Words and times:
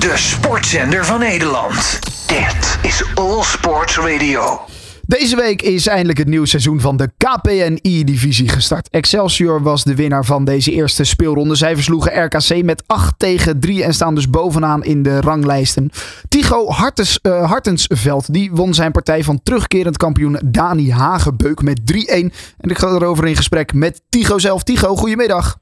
De 0.00 0.12
sportzender 0.16 1.04
van 1.04 1.18
Nederland. 1.18 1.98
Dit 2.26 2.78
is 2.82 3.04
All 3.14 3.42
Sports 3.42 3.98
Radio. 3.98 4.60
Deze 5.06 5.36
week 5.36 5.62
is 5.62 5.86
eindelijk 5.86 6.18
het 6.18 6.28
nieuwe 6.28 6.46
seizoen 6.46 6.80
van 6.80 6.96
de 6.96 7.10
KPNI-divisie 7.16 8.48
gestart. 8.48 8.88
Excelsior 8.90 9.62
was 9.62 9.84
de 9.84 9.94
winnaar 9.94 10.24
van 10.24 10.44
deze 10.44 10.72
eerste 10.72 11.04
speelronde. 11.04 11.54
Zij 11.54 11.74
versloegen 11.74 12.24
RKC 12.24 12.62
met 12.62 12.82
8 12.86 13.14
tegen 13.18 13.60
3 13.60 13.84
en 13.84 13.94
staan 13.94 14.14
dus 14.14 14.30
bovenaan 14.30 14.84
in 14.84 15.02
de 15.02 15.20
ranglijsten. 15.20 15.90
Tigo 16.28 16.68
Hartens, 16.68 17.18
uh, 17.22 17.50
Hartensveld 17.50 18.32
die 18.32 18.50
won 18.52 18.74
zijn 18.74 18.92
partij 18.92 19.24
van 19.24 19.42
terugkerend 19.42 19.96
kampioen 19.96 20.40
Dani 20.44 20.92
Hagebeuk 20.92 21.62
met 21.62 21.80
3-1. 21.84 22.32
En 22.58 22.70
ik 22.70 22.78
ga 22.78 22.88
erover 22.88 23.26
in 23.26 23.36
gesprek 23.36 23.72
met 23.72 24.02
Tigo 24.08 24.38
zelf. 24.38 24.62
Tigo, 24.62 24.96
goedemiddag. 24.96 25.58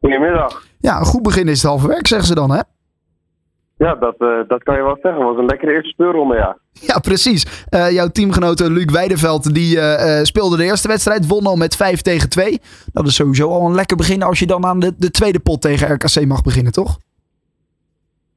Goedemiddag. 0.00 0.62
Ja, 0.78 0.98
een 0.98 1.06
goed 1.06 1.22
begin 1.22 1.48
is 1.48 1.62
het 1.62 1.70
halve 1.70 1.88
werk, 1.88 2.06
zeggen 2.06 2.26
ze 2.26 2.34
dan, 2.34 2.50
hè? 2.50 2.60
Ja, 3.84 3.94
dat, 3.94 4.14
uh, 4.18 4.38
dat 4.46 4.62
kan 4.62 4.76
je 4.76 4.82
wel 4.82 4.98
zeggen. 5.02 5.20
Het 5.20 5.30
was 5.30 5.38
een 5.38 5.44
lekkere 5.44 5.72
eerste 5.72 5.88
speelronde, 5.88 6.34
ja. 6.34 6.56
Ja, 6.72 6.98
precies. 6.98 7.66
Uh, 7.70 7.90
jouw 7.90 8.08
teamgenote 8.08 8.70
Luc 8.70 8.92
Weideveld 8.92 9.54
die 9.54 9.76
uh, 9.76 10.22
speelde 10.22 10.56
de 10.56 10.64
eerste 10.64 10.88
wedstrijd, 10.88 11.26
won 11.26 11.46
al 11.46 11.56
met 11.56 11.76
5 11.76 12.00
tegen 12.00 12.28
2. 12.28 12.60
Dat 12.92 13.06
is 13.06 13.14
sowieso 13.14 13.48
al 13.48 13.66
een 13.66 13.74
lekker 13.74 13.96
begin 13.96 14.22
als 14.22 14.38
je 14.38 14.46
dan 14.46 14.64
aan 14.64 14.80
de, 14.80 14.92
de 14.98 15.10
tweede 15.10 15.40
pot 15.40 15.60
tegen 15.60 15.94
RKC 15.94 16.26
mag 16.26 16.42
beginnen, 16.42 16.72
toch? 16.72 16.98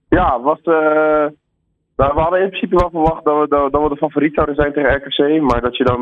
Ja, 0.09 0.41
was, 0.41 0.59
nou, 0.63 2.13
we 2.15 2.21
hadden 2.21 2.41
in 2.41 2.49
principe 2.49 2.75
wel 2.75 2.89
verwacht 2.89 3.23
dat 3.25 3.39
we, 3.39 3.47
dat, 3.47 3.71
dat 3.71 3.81
we 3.83 3.89
de 3.89 3.97
favoriet 3.97 4.33
zouden 4.33 4.55
zijn 4.55 4.73
tegen 4.73 4.95
RKC. 4.95 5.41
Maar 5.41 5.61
dat 5.61 5.77
je 5.77 5.83
dan 5.83 6.01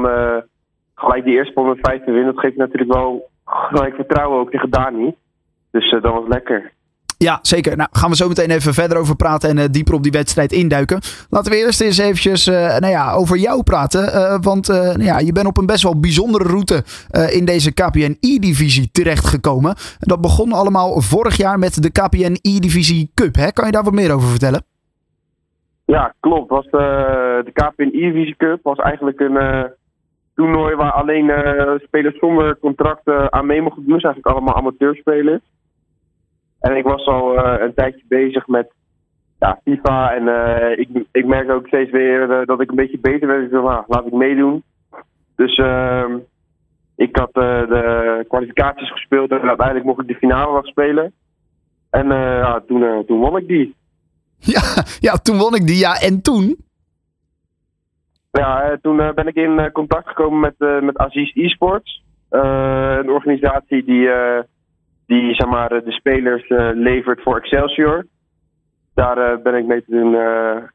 gelijk 0.95 1.23
die 1.23 1.33
eerste 1.33 1.53
pot 1.53 1.65
met 1.65 1.87
5 1.87 2.03
te 2.03 2.11
winnen, 2.11 2.33
dat 2.33 2.43
geeft 2.43 2.57
natuurlijk 2.57 2.93
wel 2.93 3.29
gelijk 3.45 3.95
vertrouwen 3.95 4.39
ook 4.39 4.51
tegen 4.51 4.69
Dani. 4.69 5.15
Dus 5.71 5.91
dat 5.91 6.13
was 6.13 6.27
lekker. 6.27 6.72
Ja, 7.23 7.39
zeker. 7.41 7.77
Nou, 7.77 7.89
gaan 7.91 8.09
we 8.09 8.15
zo 8.15 8.27
meteen 8.27 8.49
even 8.49 8.73
verder 8.73 8.97
over 8.97 9.15
praten 9.15 9.49
en 9.49 9.57
uh, 9.57 9.63
dieper 9.71 9.93
op 9.93 10.03
die 10.03 10.11
wedstrijd 10.11 10.51
induiken. 10.51 10.99
Laten 11.29 11.51
we 11.51 11.57
eerst 11.57 11.81
eens 11.81 11.97
eventjes 11.97 12.47
uh, 12.47 12.55
nou 12.55 12.87
ja, 12.87 13.13
over 13.13 13.37
jou 13.37 13.63
praten. 13.63 14.03
Uh, 14.03 14.37
want 14.41 14.67
nou 14.67 15.03
ja, 15.03 15.19
je 15.19 15.31
bent 15.31 15.47
op 15.47 15.57
een 15.57 15.65
best 15.65 15.83
wel 15.83 15.99
bijzondere 15.99 16.43
route 16.43 16.83
in 17.31 17.45
deze 17.45 17.73
KPN-E-divisie 17.73 18.91
terechtgekomen. 18.91 19.75
Dat 19.99 20.21
begon 20.21 20.51
allemaal 20.51 21.01
vorig 21.01 21.37
jaar 21.37 21.59
met 21.59 21.83
de 21.83 21.91
KPN-E-divisie 21.91 23.11
Cup. 23.13 23.35
Hè? 23.35 23.51
Kan 23.51 23.65
je 23.65 23.71
daar 23.71 23.83
wat 23.83 23.93
meer 23.93 24.13
over 24.13 24.29
vertellen? 24.29 24.63
Ja, 25.85 26.13
klopt. 26.19 26.49
Was 26.49 26.65
de, 26.65 27.41
de 27.45 27.51
KPN-E-divisie 27.51 28.35
Cup 28.37 28.59
was 28.63 28.77
eigenlijk 28.77 29.19
een 29.19 29.71
toernooi 30.35 30.75
waar 30.75 30.91
alleen 30.91 31.31
spelers 31.83 32.17
zonder 32.19 32.57
contracten 32.59 33.33
aan 33.33 33.45
mee 33.45 33.61
mochten 33.61 33.83
doen. 33.83 33.93
Dus 33.93 34.03
eigenlijk 34.03 34.35
allemaal 34.35 34.55
amateurspelers. 34.55 35.41
En 36.63 36.75
ik 36.77 36.83
was 36.83 37.05
al 37.05 37.37
uh, 37.37 37.53
een 37.59 37.73
tijdje 37.73 38.03
bezig 38.07 38.47
met 38.47 38.71
ja, 39.39 39.59
FIFA. 39.63 40.13
En 40.13 40.23
uh, 40.23 40.79
ik, 40.79 41.05
ik 41.11 41.25
merk 41.25 41.49
ook 41.49 41.67
steeds 41.67 41.91
weer 41.91 42.29
uh, 42.29 42.45
dat 42.45 42.61
ik 42.61 42.69
een 42.69 42.75
beetje 42.75 42.99
beter 42.99 43.27
werd. 43.27 43.43
Ik 43.43 43.51
dacht, 43.51 43.65
nou, 43.65 43.83
laat 43.87 44.05
ik 44.05 44.13
meedoen. 44.13 44.63
Dus 45.35 45.55
ehm, 45.55 46.17
ik 46.95 47.15
had 47.15 47.33
de 47.33 48.25
kwalificaties 48.27 48.91
gespeeld 48.91 49.31
en 49.31 49.41
uiteindelijk 49.41 49.85
mocht 49.85 50.01
ik 50.01 50.07
de 50.07 50.15
finale 50.15 50.53
nog 50.53 50.65
spelen. 50.65 51.13
En 51.89 52.07
ja, 52.07 52.63
toen, 52.67 53.05
toen 53.05 53.19
won 53.19 53.37
ik 53.37 53.47
die. 53.47 53.75
Ja, 54.53 54.61
ja, 54.99 55.13
toen 55.13 55.37
won 55.37 55.55
ik 55.55 55.67
die. 55.67 55.77
Ja, 55.77 55.93
en 56.01 56.21
toen? 56.21 56.57
Ja, 58.31 58.77
toen 58.81 58.97
ben 58.97 59.27
ik 59.27 59.35
in 59.35 59.71
contact 59.71 60.07
gekomen 60.07 60.39
met, 60.39 60.83
met 60.83 60.97
Aziz 60.97 61.35
Esports. 61.35 62.03
een 62.29 63.09
organisatie 63.09 63.83
die 63.83 64.09
die 65.13 65.33
zeg 65.33 65.47
maar, 65.47 65.69
de 65.69 65.91
spelers 65.91 66.49
uh, 66.49 66.69
levert 66.73 67.21
voor 67.21 67.37
Excelsior. 67.37 68.05
Daar 68.93 69.17
uh, 69.17 69.43
ben 69.43 69.55
ik 69.55 69.65
mee 69.65 69.83
te 69.85 69.91
doen, 69.91 70.15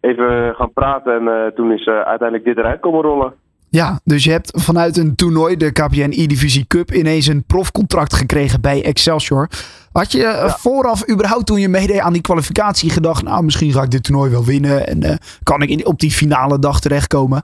even 0.01 0.55
gaan 0.55 0.73
praten 0.73 1.29
en 1.29 1.55
toen 1.55 1.73
is 1.73 1.87
uiteindelijk 1.87 2.45
dit 2.45 2.59
eruit 2.59 2.81
komen 2.81 3.03
rollen. 3.03 3.33
Ja, 3.71 4.01
dus 4.05 4.25
je 4.25 4.31
hebt 4.31 4.63
vanuit 4.63 4.97
een 4.97 5.15
toernooi, 5.17 5.57
de 5.57 5.73
KPN 5.73 6.11
E-Divisie 6.11 6.67
Cup, 6.67 6.91
ineens 6.91 7.27
een 7.27 7.45
profcontract 7.47 8.15
gekregen 8.15 8.61
bij 8.61 8.85
Excelsior. 8.85 9.49
Had 9.93 10.13
je 10.13 10.19
ja. 10.19 10.49
vooraf 10.49 11.11
überhaupt 11.11 11.47
toen 11.47 11.61
je 11.61 11.69
meedeed 11.69 12.01
aan 12.01 12.13
die 12.13 12.23
kwalificatie 12.23 12.91
gedacht, 12.91 13.23
nou 13.23 13.45
misschien 13.45 13.73
ga 13.73 13.83
ik 13.83 13.91
dit 13.91 14.05
toernooi 14.05 14.31
wel 14.31 14.45
winnen 14.45 14.87
en 14.87 15.19
kan 15.43 15.63
ik 15.63 15.69
in, 15.69 15.87
op 15.87 15.99
die 15.99 16.11
finale 16.11 16.59
dag 16.59 16.81
terechtkomen? 16.81 17.43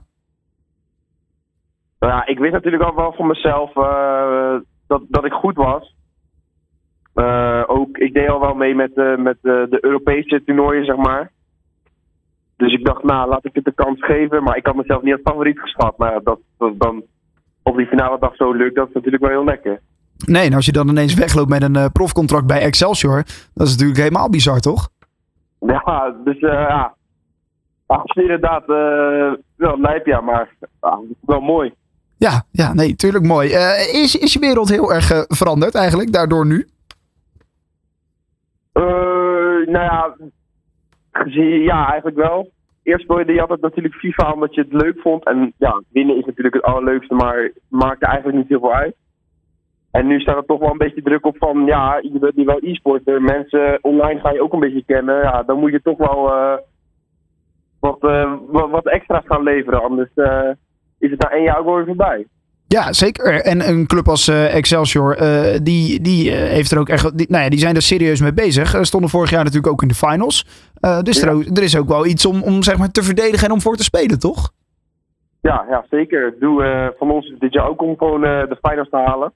Nou 1.99 2.13
ja, 2.13 2.25
ik 2.25 2.39
wist 2.39 2.53
natuurlijk 2.53 2.83
al 2.83 2.95
wel 2.95 3.13
van 3.13 3.27
mezelf 3.27 3.73
dat, 4.87 5.01
dat 5.09 5.25
ik 5.25 5.31
goed 5.31 5.55
was. 5.55 5.94
Uh, 7.15 7.63
ook, 7.67 7.97
ik 7.97 8.13
deed 8.13 8.29
al 8.29 8.39
wel 8.39 8.53
mee 8.53 8.75
met, 8.75 8.91
uh, 8.95 9.17
met 9.17 9.37
uh, 9.41 9.53
de 9.69 9.77
Europese 9.81 10.43
toernooien, 10.45 10.85
zeg 10.85 10.95
maar. 10.95 11.31
Dus 12.57 12.73
ik 12.73 12.85
dacht, 12.85 13.03
nou, 13.03 13.29
laat 13.29 13.45
ik 13.45 13.55
het 13.55 13.65
de 13.65 13.73
kans 13.73 14.05
geven. 14.05 14.43
Maar 14.43 14.57
ik 14.57 14.65
had 14.65 14.75
mezelf 14.75 15.01
niet 15.01 15.13
als 15.13 15.21
favoriet 15.21 15.59
geschat. 15.59 15.97
Maar 15.97 16.19
dat, 16.23 16.39
dat 16.57 16.79
dan 16.79 17.03
op 17.63 17.77
die 17.77 17.85
finale 17.85 18.19
dag 18.19 18.35
zo 18.35 18.51
lukt, 18.51 18.75
dat 18.75 18.87
is 18.87 18.93
natuurlijk 18.93 19.23
wel 19.23 19.31
heel 19.31 19.43
lekker. 19.43 19.79
Nee, 20.25 20.45
en 20.45 20.53
als 20.53 20.65
je 20.65 20.71
dan 20.71 20.89
ineens 20.89 21.13
wegloopt 21.13 21.49
met 21.49 21.63
een 21.63 21.91
profcontract 21.91 22.47
bij 22.47 22.61
Excelsior, 22.61 23.23
dat 23.53 23.67
is 23.67 23.71
natuurlijk 23.71 23.99
helemaal 23.99 24.29
bizar, 24.29 24.59
toch? 24.59 24.89
Ja, 25.59 26.15
dus 26.23 26.39
ja. 26.39 26.95
Ach, 27.85 28.03
inderdaad 28.05 28.65
wel 29.55 29.79
lijp, 29.79 30.05
ja, 30.05 30.21
maar 30.21 30.55
wel 31.21 31.41
mooi. 31.41 31.73
Ja, 32.17 32.43
ja, 32.51 32.73
nee, 32.73 32.95
tuurlijk 32.95 33.25
mooi. 33.25 33.49
is, 33.91 34.15
is 34.15 34.33
je 34.33 34.39
wereld 34.39 34.69
heel 34.69 34.93
erg 34.93 35.25
veranderd 35.27 35.75
eigenlijk, 35.75 36.13
daardoor 36.13 36.45
nu? 36.45 36.67
Uh, 38.77 39.67
nou 39.67 39.83
ja, 39.83 40.15
ja, 41.43 41.87
eigenlijk 41.87 42.17
wel. 42.17 42.49
Eerst 42.83 43.03
speelde 43.03 43.33
je 43.33 43.41
altijd 43.41 43.61
natuurlijk 43.61 43.95
FIFA 43.95 44.31
omdat 44.31 44.55
je 44.55 44.61
het 44.61 44.73
leuk 44.73 44.99
vond. 44.99 45.25
En 45.25 45.53
ja, 45.57 45.81
winnen 45.89 46.17
is 46.17 46.25
natuurlijk 46.25 46.55
het 46.55 46.63
allerleukste, 46.63 47.13
maar 47.13 47.51
maakt 47.69 48.03
eigenlijk 48.03 48.37
niet 48.37 48.47
heel 48.47 48.59
veel 48.59 48.73
uit. 48.73 48.95
En 49.91 50.07
nu 50.07 50.19
staat 50.19 50.35
er 50.35 50.45
toch 50.45 50.59
wel 50.59 50.71
een 50.71 50.77
beetje 50.77 51.01
druk 51.01 51.25
op 51.25 51.37
van, 51.37 51.65
ja, 51.65 51.99
je 52.01 52.19
bent 52.19 52.35
nu 52.35 52.43
wel 52.43 52.59
e-sporter. 52.61 53.21
Mensen 53.21 53.79
online 53.81 54.19
ga 54.19 54.31
je 54.31 54.41
ook 54.41 54.53
een 54.53 54.59
beetje 54.59 54.83
kennen. 54.85 55.21
Ja, 55.21 55.43
dan 55.43 55.59
moet 55.59 55.71
je 55.71 55.81
toch 55.81 55.97
wel 55.97 56.31
uh, 56.33 56.57
wat, 57.79 58.03
uh, 58.03 58.33
wat, 58.49 58.87
extra's 58.87 59.25
gaan 59.25 59.43
leveren. 59.43 59.83
Anders 59.83 60.09
is 60.99 61.11
het 61.11 61.19
na 61.19 61.29
één 61.29 61.43
jaar 61.43 61.65
ook 61.65 61.85
voorbij. 61.85 62.25
Ja, 62.67 62.93
zeker. 62.93 63.41
En 63.41 63.69
een 63.69 63.87
club 63.87 64.07
als 64.07 64.27
uh, 64.27 64.55
Excelsior, 64.55 65.21
uh, 65.21 65.59
die, 65.63 66.01
die 66.01 66.29
uh, 66.29 66.35
heeft 66.35 66.71
er 66.71 66.79
ook 66.79 66.89
echt. 66.89 67.17
Die, 67.17 67.27
nou 67.29 67.43
ja, 67.43 67.49
die 67.49 67.59
zijn 67.59 67.75
er 67.75 67.81
serieus 67.81 68.21
mee 68.21 68.33
bezig. 68.33 68.85
stonden 68.85 69.09
vorig 69.09 69.29
jaar 69.29 69.43
natuurlijk 69.43 69.73
ook 69.73 69.81
in 69.81 69.87
de 69.87 69.93
finals. 69.93 70.45
dus 71.01 71.19
ja. 71.19 71.27
er, 71.27 71.51
er, 71.53 71.63
is 71.63 71.77
ook 71.77 71.87
wel 71.87 72.05
iets 72.05 72.25
om, 72.25 72.41
om 72.41 72.63
zeg 72.63 72.77
maar, 72.77 72.91
te 72.91 73.03
verdedigen 73.03 73.47
en 73.47 73.53
om 73.53 73.61
voor 73.61 73.75
te 73.75 73.83
spelen, 73.83 74.19
toch? 74.19 74.51
Ja, 75.41 75.65
ja 75.69 75.85
zeker. 75.89 76.35
Doe 76.39 76.93
van 76.97 77.11
ons 77.11 77.33
dit 77.39 77.53
jaar 77.53 77.69
ook 77.69 77.81
om 77.81 77.97
gewoon 77.97 78.21
de 78.21 78.57
finals 78.61 78.89
te 78.89 78.97
halen. 78.97 79.33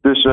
Dus 0.00 0.24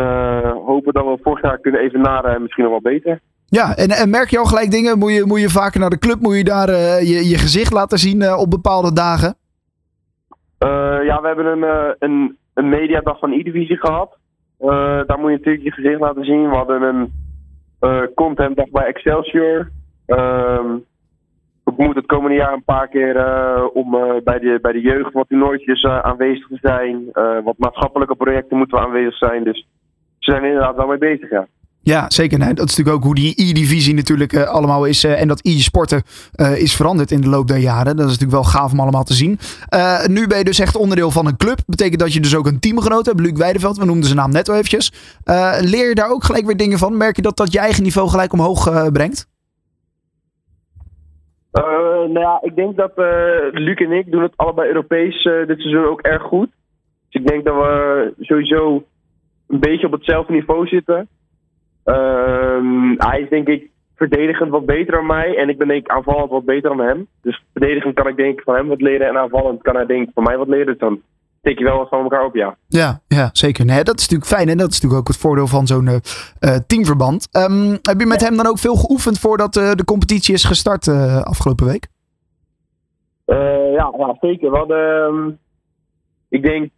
hopen 0.65 0.93
dat 0.93 1.05
we 1.05 1.19
vorig 1.23 1.41
jaar 1.41 1.59
kunnen 1.59 1.81
even 1.81 2.01
naar 2.01 2.41
misschien 2.41 2.63
nog 2.63 2.81
wel 2.81 2.93
beter. 2.93 3.19
Ja, 3.45 3.75
en, 3.75 3.89
en 3.89 4.09
merk 4.09 4.29
je 4.29 4.37
al 4.37 4.45
gelijk 4.45 4.71
dingen? 4.71 4.97
Moet 4.97 5.13
je, 5.13 5.25
moet 5.25 5.39
je 5.41 5.49
vaker 5.49 5.79
naar 5.79 5.89
de 5.89 5.99
club? 5.99 6.19
Moet 6.19 6.35
je 6.35 6.43
daar 6.43 6.69
je, 7.03 7.29
je 7.29 7.37
gezicht 7.37 7.73
laten 7.73 7.97
zien 7.97 8.33
op 8.33 8.49
bepaalde 8.49 8.93
dagen? 8.93 9.35
Uh, 10.63 11.03
ja, 11.03 11.21
we 11.21 11.27
hebben 11.27 11.45
een, 11.45 11.63
uh, 11.63 11.91
een, 11.99 12.37
een 12.53 12.69
mediadag 12.69 13.19
van 13.19 13.31
E-divisie 13.31 13.77
gehad. 13.77 14.17
Uh, 14.59 15.01
daar 15.05 15.19
moet 15.19 15.31
je 15.31 15.37
natuurlijk 15.37 15.63
je 15.63 15.71
gezicht 15.71 15.99
laten 15.99 16.25
zien. 16.25 16.49
We 16.49 16.55
hadden 16.55 16.81
een 16.81 17.11
contentdag 18.15 18.69
bij 18.69 18.85
Excelsior. 18.85 19.69
Ehm, 20.05 20.67
we 21.63 21.73
moeten 21.77 22.01
het 22.01 22.05
komende 22.05 22.35
jaar 22.35 22.53
een 22.53 22.63
paar 22.63 22.87
keer 22.87 23.15
om 23.73 23.91
bij, 24.23 24.39
de, 24.39 24.59
bij 24.61 24.71
de 24.71 24.81
jeugd 24.81 25.13
wat 25.13 25.27
toernooitjes 25.27 25.85
aanwezig 25.85 26.47
te 26.47 26.57
zijn. 26.61 27.09
wat 27.43 27.57
maatschappelijke 27.57 28.15
projecten 28.15 28.57
moeten 28.57 28.77
we 28.77 28.83
aanwezig 28.83 29.17
zijn. 29.17 29.43
Dus 29.43 29.67
ze 30.19 30.31
zijn 30.31 30.43
inderdaad 30.43 30.75
wel 30.75 30.87
mee 30.87 30.97
bezig, 30.97 31.29
ja. 31.29 31.47
Ja, 31.83 32.05
zeker. 32.09 32.39
Dat 32.39 32.49
is 32.49 32.57
natuurlijk 32.57 32.95
ook 32.95 33.03
hoe 33.03 33.15
die 33.15 33.33
E-divisie 33.35 33.93
natuurlijk 33.93 34.33
uh, 34.33 34.43
allemaal 34.43 34.85
is. 34.85 35.03
Uh, 35.03 35.21
en 35.21 35.27
dat 35.27 35.39
e-sporten 35.45 36.03
uh, 36.35 36.61
is 36.61 36.75
veranderd 36.75 37.11
in 37.11 37.21
de 37.21 37.29
loop 37.29 37.47
der 37.47 37.57
jaren. 37.57 37.95
Dat 37.95 38.05
is 38.05 38.11
natuurlijk 38.11 38.31
wel 38.31 38.43
gaaf 38.43 38.71
om 38.71 38.79
allemaal 38.79 39.03
te 39.03 39.13
zien. 39.13 39.39
nu 40.07 40.27
ben 40.27 40.37
je 40.37 40.43
dus 40.43 40.59
echt 40.59 40.75
onderdeel 40.75 41.11
van 41.11 41.27
een 41.27 41.37
club. 41.37 41.59
Betekent 41.67 41.99
dat 41.99 42.13
je 42.13 42.19
dus 42.19 42.35
ook 42.35 42.47
een 42.47 42.59
teamgenoot 42.59 43.05
hebt. 43.05 43.19
Luc 43.19 43.37
Weideveld, 43.37 43.77
we 43.77 43.85
noemden 43.85 44.05
zijn 44.05 44.17
naam 44.17 44.31
net 44.31 44.49
al 44.49 44.55
eventjes. 44.55 44.93
leer 45.59 45.87
je 45.87 45.95
daar 45.95 46.09
ook 46.09 46.23
gelijk 46.23 46.45
weer 46.45 46.57
dingen 46.57 46.77
van? 46.77 46.97
Merk 46.97 47.15
je 47.15 47.21
dat 47.21 47.37
dat 47.37 47.53
je 47.53 47.59
eigen 47.59 47.83
niveau 47.83 48.09
gelijk 48.09 48.33
omhoog 48.33 48.91
brengt? 48.91 49.29
nou 51.51 52.19
ja, 52.19 52.39
ik 52.41 52.55
denk 52.55 52.77
dat 52.77 52.91
Luc 53.51 53.75
en 53.75 53.91
ik 53.91 54.11
doen 54.11 54.21
het 54.21 54.37
allebei 54.37 54.67
Europees 54.67 55.23
dit 55.23 55.59
seizoen 55.59 55.85
ook 55.85 56.01
erg 56.01 56.21
goed. 56.21 56.49
Dus 57.09 57.21
ik 57.21 57.27
denk 57.27 57.45
dat 57.45 57.55
we 57.55 58.13
sowieso 58.19 58.83
een 59.47 59.59
beetje 59.59 59.85
op 59.85 59.91
hetzelfde 59.91 60.33
niveau 60.33 60.67
zitten. 60.67 61.09
Um, 61.85 62.95
hij 62.97 63.21
is 63.21 63.29
denk 63.29 63.47
ik 63.47 63.69
verdedigend 63.95 64.49
wat 64.49 64.65
beter 64.65 64.93
dan 64.93 65.05
mij. 65.05 65.37
En 65.37 65.49
ik 65.49 65.57
ben 65.57 65.67
denk 65.67 65.85
ik 65.85 65.91
aanvallend 65.91 66.29
wat 66.29 66.45
beter 66.45 66.69
dan 66.69 66.79
hem. 66.79 67.07
Dus 67.21 67.43
verdedigend 67.51 67.93
kan 67.93 68.07
ik 68.07 68.15
denk 68.15 68.37
ik 68.37 68.43
van 68.43 68.55
hem 68.55 68.67
wat 68.67 68.81
leren. 68.81 69.07
En 69.07 69.17
aanvallend 69.17 69.61
kan 69.61 69.75
hij 69.75 69.85
denk 69.85 70.07
ik 70.07 70.13
van 70.13 70.23
mij 70.23 70.37
wat 70.37 70.47
leren. 70.47 70.65
Dus 70.65 70.77
dan 70.77 71.01
steek 71.39 71.57
je 71.57 71.63
wel 71.63 71.77
wat 71.77 71.89
van 71.89 72.01
elkaar 72.01 72.25
op, 72.25 72.35
ja. 72.35 72.55
Ja, 72.67 73.01
ja 73.07 73.29
zeker. 73.33 73.65
Nee, 73.65 73.83
dat 73.83 73.99
is 73.99 74.09
natuurlijk 74.09 74.31
fijn 74.31 74.49
en 74.49 74.57
dat 74.57 74.69
is 74.69 74.73
natuurlijk 74.73 75.01
ook 75.01 75.07
het 75.07 75.17
voordeel 75.17 75.47
van 75.47 75.67
zo'n 75.67 75.87
uh, 75.87 75.99
teamverband. 76.67 77.27
Um, 77.31 77.71
heb 77.81 77.99
je 77.99 78.05
met 78.05 78.21
hem 78.21 78.37
dan 78.37 78.47
ook 78.47 78.59
veel 78.59 78.75
geoefend 78.75 79.19
voordat 79.19 79.55
uh, 79.55 79.71
de 79.71 79.85
competitie 79.85 80.33
is 80.33 80.43
gestart 80.43 80.87
afgelopen 81.23 81.65
week? 81.65 81.87
ja, 83.75 83.93
ja, 83.97 84.17
zeker. 84.19 84.51
We 84.51 84.57
hadden, 84.57 85.03
um, 85.03 85.37
ik 86.29 86.43
denk 86.43 86.71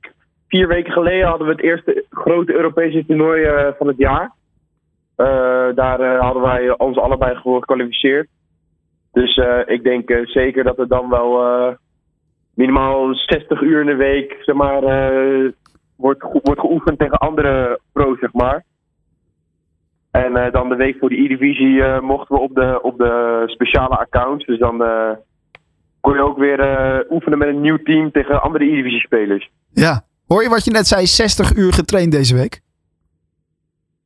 vier 0.47 0.67
weken 0.67 0.91
geleden 0.91 1.27
hadden 1.27 1.47
we 1.47 1.53
het 1.53 1.63
eerste 1.63 2.05
grote 2.09 2.53
Europese 2.53 3.05
toernooi 3.07 3.47
van 3.77 3.87
het 3.87 3.97
jaar. 3.97 4.31
Daar 5.75 6.17
hadden 6.17 6.41
wij 6.41 6.77
ons 6.77 6.97
allebei 6.97 7.39
voor 7.41 7.59
gekwalificeerd. 7.59 8.27
Dus 9.11 9.41
ik 9.65 9.83
denk 9.83 10.09
zeker 10.23 10.63
dat 10.63 10.77
het 10.77 10.89
dan 10.89 11.09
wel 11.09 11.77
minimaal 12.55 13.15
60 13.15 13.61
uur 13.61 13.79
in 13.79 13.85
de 13.85 13.95
week 13.95 14.37
zeg 14.41 14.55
maar, 14.55 14.81
wordt, 15.95 16.23
wordt 16.43 16.59
geoefend 16.59 16.99
tegen 16.99 17.17
andere 17.17 17.79
pro's, 17.93 18.19
zeg 18.19 18.33
maar. 18.33 18.63
En 20.11 20.51
dan 20.51 20.69
de 20.69 20.75
week 20.75 20.97
voor 20.99 21.09
de 21.09 21.23
E-divisie 21.23 22.01
mochten 22.01 22.35
we 22.35 22.41
op 22.41 22.55
de, 22.55 22.79
op 22.81 22.97
de 22.97 23.43
speciale 23.45 23.97
accounts. 23.97 24.45
Dus 24.45 24.59
dan 24.59 24.77
kon 26.01 26.13
je 26.13 26.21
ook 26.21 26.37
weer 26.37 26.59
oefenen 27.09 27.37
met 27.37 27.47
een 27.47 27.61
nieuw 27.61 27.77
team 27.83 28.11
tegen 28.11 28.41
andere 28.41 28.65
E-divisie 28.65 28.99
spelers. 28.99 29.49
Ja, 29.73 30.05
hoor 30.27 30.43
je 30.43 30.49
wat 30.49 30.65
je 30.65 30.71
net 30.71 30.87
zei, 30.87 31.05
60 31.05 31.55
uur 31.55 31.73
getraind 31.73 32.11
deze 32.11 32.35
week? 32.35 32.62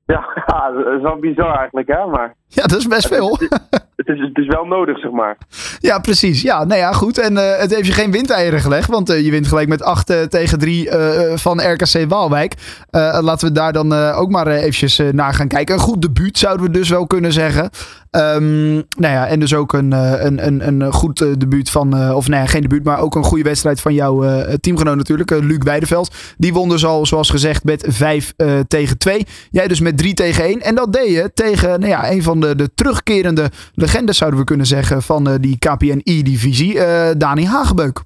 Ja, 0.07 0.27
ja, 0.47 0.71
dat 0.71 0.93
is 0.93 1.01
wel 1.01 1.19
bizar 1.19 1.57
eigenlijk, 1.57 1.87
hè? 1.87 2.05
Maar 2.05 2.35
ja, 2.47 2.63
dat 2.63 2.77
is 2.77 2.87
best 2.87 3.07
veel. 3.07 3.31
Het 3.31 3.41
is, 3.41 3.79
het 4.05 4.37
is 4.37 4.47
wel 4.47 4.65
nodig, 4.65 4.99
zeg 4.99 5.11
maar. 5.11 5.37
Ja, 5.79 5.99
precies. 5.99 6.41
Ja, 6.41 6.63
nou 6.63 6.79
ja, 6.79 6.91
goed. 6.91 7.17
En 7.17 7.33
uh, 7.33 7.57
het 7.57 7.73
heeft 7.73 7.85
je 7.85 7.93
geen 7.93 8.11
windeieren 8.11 8.59
gelegd, 8.59 8.89
want 8.89 9.09
uh, 9.09 9.25
je 9.25 9.31
wint 9.31 9.47
gelijk 9.47 9.67
met 9.67 9.83
8 9.83 10.09
uh, 10.09 10.21
tegen 10.21 10.59
3 10.59 10.89
van 11.35 11.61
RKC 11.61 12.05
Waalwijk. 12.07 12.53
laten 12.91 13.47
we 13.47 13.53
daar 13.53 13.73
dan 13.73 13.93
ook 13.93 14.29
maar 14.29 14.47
eventjes 14.47 15.01
naar 15.11 15.33
gaan 15.33 15.47
kijken. 15.47 15.75
Een 15.75 15.81
goed 15.81 16.01
debuut 16.01 16.37
zouden 16.37 16.65
we 16.65 16.71
dus 16.71 16.89
wel 16.89 17.07
kunnen 17.07 17.33
zeggen. 17.33 17.69
Um, 18.11 18.73
nou 18.73 19.13
ja, 19.13 19.27
en 19.27 19.39
dus 19.39 19.53
ook 19.53 19.73
een, 19.73 19.91
een, 20.25 20.45
een, 20.47 20.67
een 20.67 20.93
goed 20.93 21.39
debuut 21.39 21.69
van, 21.69 22.13
of 22.13 22.27
nee, 22.27 22.47
geen 22.47 22.61
debuut, 22.61 22.83
maar 22.83 22.99
ook 22.99 23.15
een 23.15 23.23
goede 23.23 23.43
wedstrijd 23.43 23.81
van 23.81 23.93
jouw 23.93 24.45
teamgenoot 24.59 24.95
natuurlijk, 24.95 25.29
Luc 25.29 25.57
Weideveld. 25.57 26.15
Die 26.37 26.53
won 26.53 26.69
dus 26.69 26.85
al, 26.85 27.05
zoals 27.05 27.29
gezegd, 27.29 27.63
met 27.63 27.85
5 27.87 28.33
tegen 28.67 28.97
2. 28.97 29.25
Jij 29.51 29.67
dus 29.67 29.79
met 29.79 29.97
3 29.97 30.13
tegen 30.13 30.43
1. 30.43 30.61
En 30.61 30.75
dat 30.75 30.93
deed 30.93 31.09
je 31.09 31.31
tegen 31.33 31.69
nou 31.69 31.91
ja, 31.91 32.11
een 32.11 32.23
van 32.23 32.39
de, 32.39 32.55
de 32.55 32.69
terugkerende 32.75 33.49
legendes, 33.87 34.17
zouden 34.17 34.39
we 34.39 34.45
kunnen 34.45 34.65
zeggen, 34.65 35.01
van 35.01 35.27
uh, 35.27 35.35
die 35.35 35.57
KPNI-divisie, 35.59 36.73
uh, 36.75 37.09
eh, 37.09 37.17
Dani 37.17 37.45
Hagebeuk. 37.45 37.97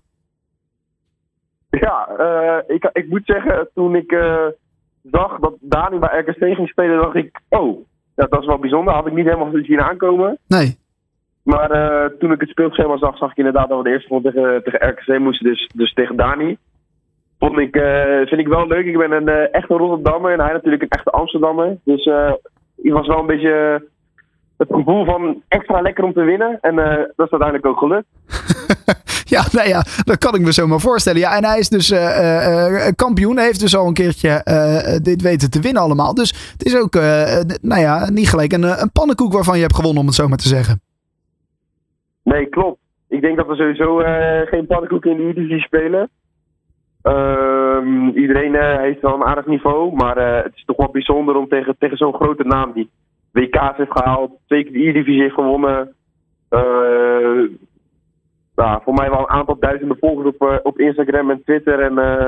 Ja, 1.70 2.10
uh, 2.20 2.76
ik, 2.76 2.90
ik 2.94 3.10
moet 3.10 3.26
zeggen, 3.26 3.70
toen 3.74 3.96
ik 3.96 4.12
zag 5.12 5.40
dat 5.40 5.54
Dani 5.60 6.00
bij 6.00 6.20
RKC 6.20 6.56
ging 6.56 6.68
spelen, 6.68 7.02
dacht 7.02 7.16
ik, 7.16 7.40
oh, 7.50 7.86
ja, 8.16 8.26
dat 8.30 8.42
is 8.42 8.48
wel 8.48 8.58
bijzonder. 8.58 8.94
Had 8.94 9.08
ik 9.08 9.14
niet 9.14 9.26
helemaal 9.26 9.52
zien 9.64 9.82
aankomen. 9.82 10.38
Nee. 10.48 10.78
Maar 11.44 11.70
toen 12.20 12.32
ik 12.32 12.40
het 12.40 12.50
speelschema 12.50 12.98
zag, 12.98 13.18
zag 13.18 13.32
ik 13.32 13.38
inderdaad 13.38 13.70
dat 13.70 13.78
we 13.78 13.84
de 13.84 13.90
eerste 13.90 14.08
ronde 14.08 14.32
tegen, 14.32 14.64
tegen 14.64 14.90
RKC 14.90 15.20
moesten, 15.20 15.50
dus, 15.50 15.70
dus 15.76 15.94
tegen 15.94 16.16
Dani. 16.16 16.58
Vond 17.40 17.58
ik, 17.58 17.76
vind 18.26 18.42
ik 18.42 18.48
wel 18.48 18.68
leuk. 18.68 18.86
Ik 18.86 18.98
ben 18.98 19.12
een 19.12 19.52
echte 19.52 19.74
Rotterdammer 19.74 20.32
en 20.32 20.40
hij 20.40 20.54
natuurlijk 20.54 20.84
een 20.84 20.90
echte 20.90 21.12
Amsterdammer. 21.12 21.78
Dus 21.84 22.10
ik 22.76 22.92
was 22.92 23.08
wel 23.08 23.20
een 23.20 23.34
beetje 23.36 23.84
het 24.62 24.74
gevoel 24.80 25.06
van 25.06 25.42
extra 25.48 25.82
lekker 25.82 26.04
om 26.04 26.14
te 26.14 26.22
winnen. 26.22 26.58
En 26.62 26.74
uh, 26.76 26.86
dat 27.16 27.26
is 27.26 27.32
uiteindelijk 27.32 27.66
ook 27.66 27.78
gelukt. 27.78 28.08
ja, 29.36 29.44
nou 29.52 29.68
ja, 29.68 29.84
dat 30.04 30.18
kan 30.18 30.36
ik 30.36 30.42
me 30.42 30.54
zo 30.54 30.68
maar 30.68 30.80
voorstellen. 30.80 31.20
Ja, 31.20 31.36
en 31.36 31.46
hij 31.46 31.60
is 31.60 31.70
dus 31.70 31.92
uh, 31.92 32.00
uh, 32.00 32.88
kampioen. 32.96 33.36
Hij 33.36 33.46
heeft 33.46 33.60
dus 33.60 33.76
al 33.76 33.88
een 33.88 33.94
keertje 33.94 34.42
dit 35.04 35.22
weten 35.22 35.52
te 35.52 35.62
winnen 35.62 35.82
allemaal. 35.82 36.14
Dus 36.14 36.52
het 36.52 36.66
is 36.66 36.78
ook, 36.78 36.94
nou 37.62 37.82
ja, 37.82 38.10
niet 38.10 38.30
gelijk 38.30 38.54
een, 38.54 38.64
een 38.64 38.92
pannenkoek 38.92 39.34
waarvan 39.34 39.56
je 39.56 39.62
hebt 39.62 39.76
gewonnen, 39.76 40.02
om 40.02 40.08
het 40.08 40.16
zo 40.16 40.28
maar 40.28 40.38
te 40.38 40.48
zeggen. 40.48 40.82
Nee, 42.24 42.46
klopt. 42.46 42.80
Ik 43.08 43.22
denk 43.22 43.38
dat 43.38 43.48
we 43.48 43.56
sowieso 43.56 43.98
geen 44.46 44.68
pannenkoek 44.68 45.06
in 45.06 45.18
de 45.18 45.24
Eredivisie 45.24 45.62
spelen. 45.62 46.10
Ehm, 47.02 48.08
iedereen 48.08 48.56
heeft 48.80 49.02
wel 49.02 49.14
een 49.14 49.24
aardig 49.24 49.46
niveau, 49.46 49.94
maar 49.96 50.44
het 50.44 50.56
is 50.56 50.66
toch 50.66 50.78
wel 50.78 50.92
bijzonder 50.92 51.36
om 51.36 51.48
tegen, 51.48 51.76
tegen 51.80 51.98
zo'n 51.98 52.14
grote 52.14 52.44
naam 52.44 52.72
die 52.74 52.90
WK's 53.32 53.78
heeft 53.78 53.92
gehaald, 53.92 54.32
twee 54.48 54.64
keer 54.64 54.74
de 54.74 54.88
E-divisie 54.88 55.22
heeft 55.22 55.34
gewonnen. 55.34 55.96
Uh, 56.50 57.50
nou, 58.56 58.82
voor 58.84 58.94
mij 58.94 59.10
wel 59.10 59.20
een 59.20 59.30
aantal 59.30 59.58
duizenden 59.60 59.98
volgers 60.00 60.28
op, 60.28 60.42
uh, 60.42 60.56
op 60.64 60.80
Instagram 60.80 61.30
en 61.30 61.42
Twitter 61.44 61.80
en 61.80 61.94
uh, 61.94 62.28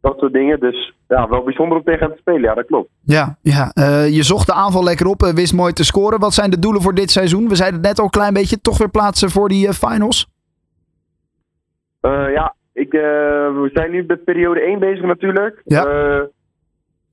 dat 0.00 0.18
soort 0.18 0.32
dingen. 0.32 0.60
Dus 0.60 0.94
ja, 1.08 1.28
wel 1.28 1.42
bijzonder 1.42 1.78
om 1.78 1.84
tegen 1.84 2.00
hem 2.00 2.10
te 2.10 2.18
spelen. 2.20 2.42
Ja, 2.42 2.54
dat 2.54 2.66
klopt. 2.66 2.90
Ja, 3.04 3.36
ja. 3.42 3.72
je 4.04 4.22
zocht 4.22 4.46
de 4.46 4.52
aanval 4.52 4.84
lekker 4.84 5.06
op, 5.06 5.32
wist 5.34 5.52
mooi 5.52 5.72
te 5.72 5.84
scoren. 5.84 6.18
Wat 6.18 6.34
zijn 6.34 6.50
de 6.50 6.58
doelen 6.58 6.82
voor 6.82 6.94
dit 6.94 7.10
seizoen? 7.10 7.48
We 7.48 7.54
zeiden 7.54 7.78
het 7.78 7.88
net 7.88 7.98
al 7.98 8.04
een 8.04 8.10
klein 8.10 8.32
beetje. 8.32 8.60
Toch 8.60 8.78
weer 8.78 8.90
plaatsen 8.90 9.30
voor 9.30 9.48
die 9.48 9.72
finals? 9.72 10.26
ja, 12.34 12.54
ik, 12.72 12.92
we 12.92 13.70
zijn 13.72 13.90
nu 13.90 14.04
met 14.06 14.24
periode 14.24 14.60
1 14.60 14.78
bezig 14.78 15.04
natuurlijk. 15.04 15.62
Ja. 15.64 15.84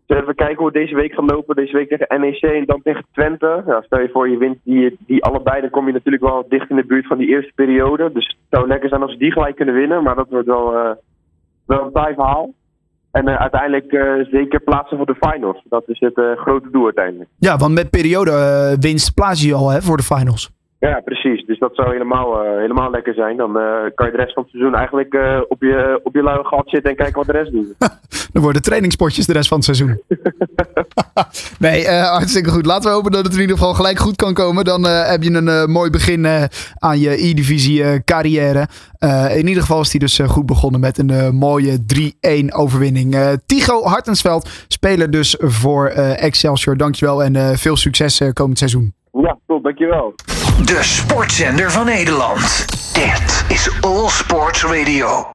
Dus 0.06 0.22
even 0.22 0.36
kijken 0.36 0.58
hoe 0.58 0.72
deze 0.72 0.96
week 0.96 1.14
gaat 1.14 1.32
lopen. 1.32 1.56
Deze 1.56 1.74
week 1.78 1.90
tegen 1.90 2.22
NEC 2.22 2.42
en 2.42 2.66
dan 2.66 2.82
tegen 2.84 3.06
Twente. 3.12 3.82
Stel 3.86 4.00
je 4.00 4.10
voor 4.14 4.30
je 4.30 4.38
wint 4.38 4.58
die, 4.64 4.98
die 5.00 5.24
allebei, 5.24 5.62
dan 5.62 5.70
kom 5.70 5.88
je 5.88 5.94
natuurlijk 5.94 6.24
wel 6.24 6.46
dicht 6.50 6.70
in 6.70 6.76
de 6.76 6.86
buurt 6.86 7.08
van 7.08 7.18
die 7.18 7.28
eerste 7.28 7.52
periode. 7.56 8.12
Dus 8.14 8.28
het 8.28 8.38
zou 8.50 8.68
lekker 8.68 8.90
zijn 8.90 9.02
als 9.02 9.12
ze 9.12 9.18
die 9.18 9.32
gelijk 9.32 9.56
kunnen 9.56 9.76
winnen. 9.76 10.04
Maar 10.04 10.16
dat 10.16 10.30
wordt 10.30 10.48
wel, 10.48 10.74
uh, 10.74 10.92
wel 11.66 11.86
een 11.86 11.92
taai 11.92 12.14
verhaal. 12.14 12.54
En 13.12 13.30
uh, 13.30 13.36
uiteindelijk 13.36 13.92
uh, 13.92 14.26
zeker 14.32 14.60
plaatsen 14.60 14.98
voor 14.98 15.06
de 15.06 15.16
finals. 15.20 15.64
Dat 15.70 15.84
is 15.88 16.00
het 16.00 16.20
grote 16.36 16.70
doel 16.72 16.84
uiteindelijk. 16.84 17.30
Ja, 17.38 17.58
want 17.58 17.74
met 17.74 17.90
periode 17.90 18.32
winst 18.80 19.14
plaats 19.14 19.44
je 19.44 19.54
al 19.54 19.70
hè, 19.70 19.82
voor 19.82 19.98
de 19.98 20.04
finals. 20.04 20.55
Ja, 20.88 21.02
precies. 21.06 21.46
Dus 21.46 21.60
dat 21.60 21.76
zou 21.76 21.92
helemaal, 21.92 22.46
uh, 22.46 22.60
helemaal 22.60 22.92
lekker 22.92 23.14
zijn. 23.14 23.38
Dan 23.38 23.58
uh, 23.58 23.64
kan 23.96 24.06
je 24.06 24.12
de 24.12 24.18
rest 24.18 24.34
van 24.34 24.44
het 24.44 24.52
seizoen 24.52 24.76
eigenlijk 24.76 25.14
uh, 25.14 25.40
op 25.48 25.62
je, 25.62 26.00
op 26.04 26.16
je 26.16 26.24
luie 26.24 26.44
gat 26.44 26.70
zitten 26.70 26.90
en 26.90 26.98
kijken 26.98 27.16
wat 27.16 27.26
de 27.26 27.32
rest 27.32 27.52
doet. 27.52 27.76
Dan 28.34 28.44
worden 28.44 28.62
trainingspotjes 28.62 29.26
de 29.26 29.34
rest 29.34 29.48
van 29.48 29.58
het 29.58 29.66
seizoen. 29.66 30.02
nee, 31.68 31.88
hartstikke 31.88 32.50
goed. 32.50 32.66
Laten 32.66 32.90
we 32.90 32.96
hopen 32.96 33.12
dat 33.12 33.24
het 33.24 33.34
in 33.34 33.42
ieder 33.42 33.58
geval 33.58 33.74
gelijk 33.74 34.00
goed 34.00 34.16
kan 34.16 34.34
komen. 34.34 34.66
Dan 34.66 34.84
heb 34.84 35.24
je 35.24 35.34
een 35.34 35.72
mooi 35.72 35.90
begin 35.90 36.28
aan 36.80 37.00
je 37.00 37.28
E-divisie 37.28 38.04
carrière. 38.04 38.68
in 39.36 39.48
ieder 39.48 39.62
geval 39.62 39.82
is 39.82 39.92
hij 39.92 40.00
dus 40.00 40.20
goed 40.20 40.46
begonnen 40.46 40.80
met 40.80 40.98
een 40.98 41.36
mooie 41.36 41.78
3-1 42.44 42.46
overwinning. 42.48 43.40
Tigo 43.46 43.84
Hartensveld, 43.84 44.50
speler 44.68 45.12
dus 45.12 45.36
voor 45.40 45.88
Excelsior. 45.88 46.78
Dankjewel 46.78 47.24
en 47.24 47.58
veel 47.58 47.76
succes 47.76 48.22
komend 48.34 48.58
seizoen. 48.58 48.94
Ja, 49.22 49.38
top, 49.48 49.64
dankjewel. 49.64 50.14
De 50.66 50.80
sportzender 50.82 51.72
van 51.72 51.86
Nederland. 51.86 52.66
Dit 52.94 53.46
is 53.48 53.82
All 53.82 54.10
Sports 54.10 54.64
Radio. 54.64 55.24